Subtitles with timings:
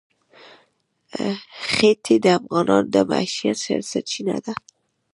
[1.71, 3.59] ښتې د افغانانو د معیشت
[3.91, 4.53] سرچینه ده.